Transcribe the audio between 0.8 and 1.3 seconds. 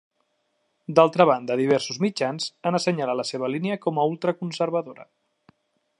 D'altra